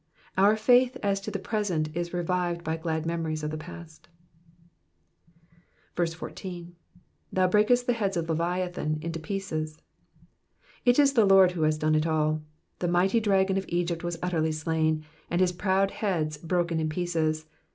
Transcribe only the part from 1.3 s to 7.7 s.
present is revived by glad memories of the past. 14. ^^Thou